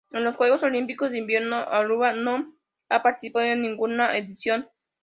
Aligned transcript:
En 0.11 0.23
los 0.23 0.35
Juegos 0.35 0.63
Olímpicos 0.63 1.11
de 1.11 1.19
Invierno 1.19 1.57
Aruba 1.57 2.13
no 2.13 2.55
ha 2.89 3.03
participado 3.03 3.45
en 3.45 3.61
ninguna 3.61 4.17
edición. 4.17 4.67